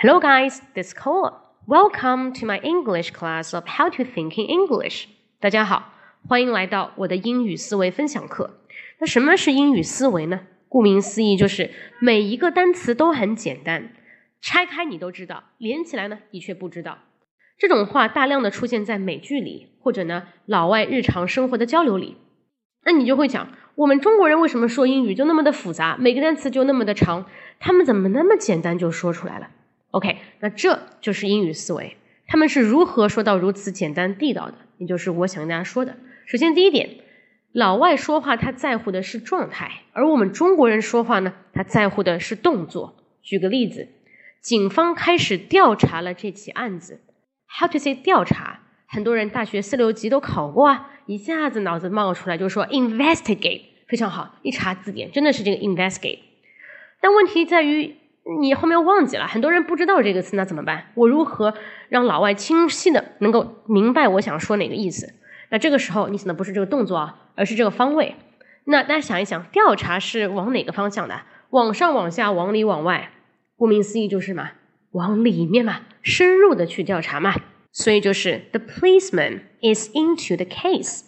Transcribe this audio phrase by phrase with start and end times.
[0.00, 0.60] Hello, guys.
[0.76, 1.32] This is Cole.
[1.66, 5.06] Welcome to my English class of How to Think in English.
[5.40, 5.92] 大家好，
[6.28, 8.60] 欢迎来到我的英语思维分享课。
[9.00, 10.42] 那什么是英语思维呢？
[10.68, 13.90] 顾名思义，就是每一个单词都很简单，
[14.40, 16.98] 拆开你都知道，连起来呢你却不知道。
[17.58, 22.18] 这种话大量的出现在美剧里，或者呢老外日常生活的交流里。
[22.84, 27.26] 那你就会讲，我们中国人为什么说英语就那么的复杂，每个单词就那么的长，
[27.58, 29.50] 他们怎么那么简单就说出来了
[29.90, 31.96] ？OK，那这就是英语思维，
[32.26, 34.54] 他们是如何说到如此简单地道的？
[34.78, 35.96] 也就是我想跟大家说的。
[36.26, 36.98] 首先第一点，
[37.52, 42.96] 老外说话他在乎的是状态，而我们中国人说话呢，他在乎的是动作。
[43.22, 43.88] 举个例子，
[44.40, 47.00] 警方开始调查了这起案子。
[47.46, 48.60] How to say 调查？
[48.86, 56.20] 很多人大学四六级都考过啊，一下子脑子冒出来就说 investigate，非常好，一查字典真的是这个 investigate。
[57.00, 57.96] 但问题在于
[58.40, 60.90] 你后面忘记了，很多人不知道这个词，那怎么办？
[60.94, 61.54] 我如何
[61.88, 65.14] 让老外清晰的能够明白我想说哪个意思？
[65.50, 68.16] 那这个时候你想的不是这个动作啊，而是这个方位。
[68.64, 71.22] 那大家想一想，调查是往哪个方向的？
[71.50, 73.10] 往上、往下、往里、往外？
[73.56, 74.50] 顾名思义就是嘛，
[74.92, 77.34] 往里面嘛，深入的去调查嘛。
[77.72, 81.00] 所以就是 the policeman is into the case。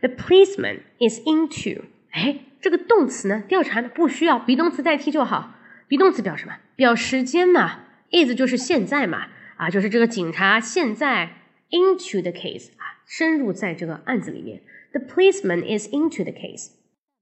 [0.00, 5.54] the policeman is into，哎，这个动词呢，调查呢不需要 be 动词代替就好。
[5.88, 6.56] Be 动词表什么？
[6.76, 7.84] 表时间嘛。
[8.10, 11.30] is 就是现在嘛，啊，就是这个警察现在
[11.70, 14.62] into the case 啊，深入在这个案子里面。
[14.92, 16.70] the policeman is into the case，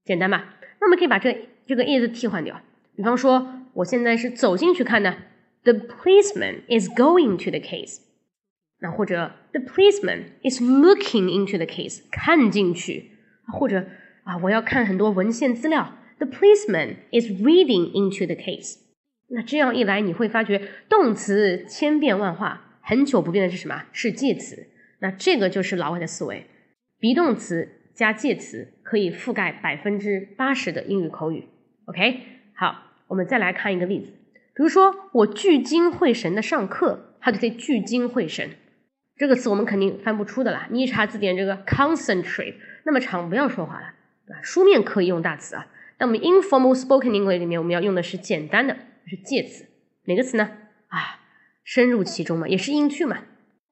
[0.05, 0.55] 简单吧？
[0.79, 2.61] 那我们可以把这这个 is 替换掉。
[2.95, 5.17] 比方说，我现在是走进去看的
[5.63, 7.97] ，the policeman is going to the case。
[8.79, 13.11] 那或者 the policeman is looking into the case，看进去，
[13.51, 13.85] 或者
[14.23, 18.77] 啊，我要看很多文献资料，the policeman is reading into the case。
[19.29, 23.83] 那这样一来，你会发觉动词千变万化，很久不变的是什么？
[23.91, 24.67] 是介词。
[24.99, 26.47] 那这个就是老外的思维
[26.99, 31.47] ，be 动词加介词可以覆盖百分之八十的英语口语。
[31.85, 32.21] OK，
[32.55, 34.11] 好，我们再来看一个例子，
[34.55, 38.49] 比如说我聚精会神的上课，他就得聚精会神。
[39.17, 40.67] 这个词我们肯定翻不出的啦。
[40.71, 42.55] 你一查字典，这个 concentrate
[42.85, 43.93] 那么长，不要说话了，
[44.25, 44.39] 对吧？
[44.41, 45.67] 书面可以用大词啊。
[45.99, 49.65] 那我们 informal spoken English 里面，我们要用的是简单的，是介词。
[50.05, 50.49] 哪个词呢？
[50.87, 51.19] 啊，
[51.63, 53.19] 深入其中嘛，也是 into 嘛。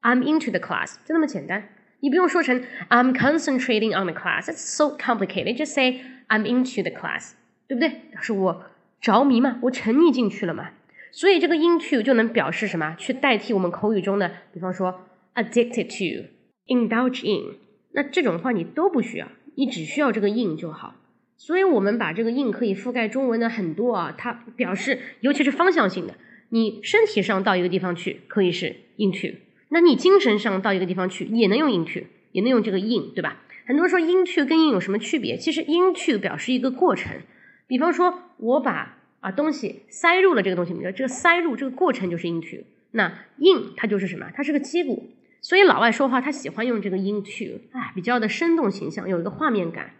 [0.01, 1.69] I'm into the class，就那么简单。
[2.01, 5.57] 你不用说成 I'm concentrating on the class，that's so complicated。
[5.57, 7.31] Just say I'm into the class，
[7.67, 8.01] 对不对？
[8.21, 8.65] 是我
[9.01, 10.71] 着迷嘛，我沉溺进去了嘛。
[11.11, 12.95] 所以这个 into 就能表示什么？
[12.97, 15.01] 去代替我们口语中的，比方说。
[15.35, 16.29] addicted to,
[16.65, 17.57] indulge in，
[17.91, 20.95] 那这种话你都不需要，你只需要这个 in 就好。
[21.37, 26.15] 所以我们把这个 in 可以覆盖中文的很多啊，它表示尤其是方向性的。
[26.49, 29.35] 你身体上到一个地方去，可以是 into；
[29.69, 33.41] 那你精神上到一个地方去，也能用 into，也能用这个 in，对吧？
[33.65, 35.35] 很多人说 into 跟 in 有什么区别？
[35.37, 37.17] 其实 into 表示一个过程，
[37.67, 42.63] 比方说我把啊东西塞入了这个东西里面，这个塞入这个过程就是 into。
[42.91, 43.07] 那
[43.37, 44.29] in 它就是什么？
[44.33, 45.03] 它是个结果。
[45.41, 49.91] 所以老外说话，他喜欢用这个 into，哎，比较的生动形象，有一个画面感。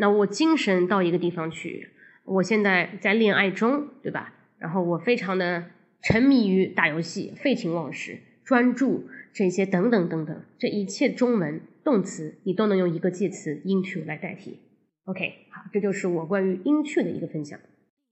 [0.00, 1.90] 那我精神到一个地方去，
[2.24, 4.32] 我现在在恋爱中，对吧？
[4.58, 5.64] 然后我非常的
[6.02, 14.60] 沉迷于打游戏，废寝忘食，专注这些等等等等，这一切中文动词你都能用一个介词 into 来代替。
[15.04, 17.58] OK，好，这就是我关于 into 的一个分享。